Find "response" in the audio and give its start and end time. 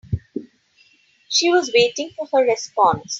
2.43-3.03